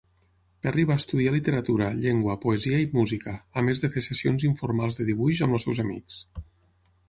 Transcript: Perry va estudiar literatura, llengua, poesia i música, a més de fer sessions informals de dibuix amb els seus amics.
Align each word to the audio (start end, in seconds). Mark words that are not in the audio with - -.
Perry 0.65 0.85
va 0.91 0.95
estudiar 1.01 1.33
literatura, 1.35 1.89
llengua, 2.05 2.37
poesia 2.47 2.81
i 2.85 2.89
música, 2.95 3.35
a 3.63 3.67
més 3.69 3.85
de 3.87 3.93
fer 3.97 4.05
sessions 4.09 4.49
informals 4.53 5.01
de 5.03 5.09
dibuix 5.13 5.47
amb 5.49 5.59
els 5.59 5.69
seus 5.71 5.87
amics. 5.89 6.23